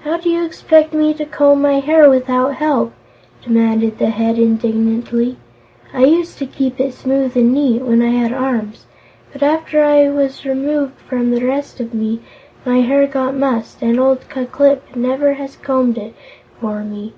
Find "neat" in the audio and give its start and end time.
7.54-7.82